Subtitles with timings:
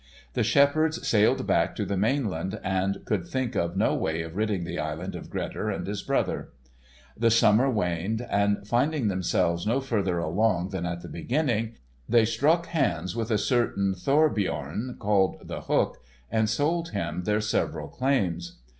[0.33, 4.63] The shepherds sailed back to the mainland, and could think of no way of ridding
[4.63, 6.49] the island of Grettir and his brother.
[7.15, 11.75] The summer waned, and finding themselves no further along than at the beginning,
[12.09, 15.99] they struck hands with a certain Thorbjorn, called The Hook,
[16.31, 18.57] and sold him their several claims.